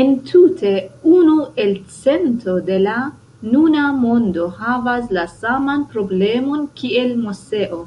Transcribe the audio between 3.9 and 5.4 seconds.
mondo havas la